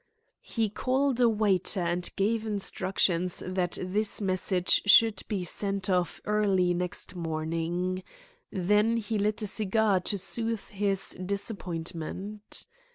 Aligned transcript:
He 0.41 0.67
called 0.67 1.19
a 1.19 1.29
waiter 1.29 1.81
and 1.81 2.09
gave 2.15 2.43
instructions 2.43 3.43
that 3.45 3.77
this 3.79 4.19
message 4.19 4.81
should 4.87 5.21
be 5.27 5.43
sent 5.43 5.91
off 5.91 6.19
early 6.25 6.73
next 6.73 7.15
morning. 7.15 8.01
Then 8.51 8.97
he 8.97 9.19
lit 9.19 9.43
a 9.43 9.45
cigar 9.45 9.99
to 9.99 10.17
soothe 10.17 10.69
his 10.69 11.15
disappointment. 11.23 12.65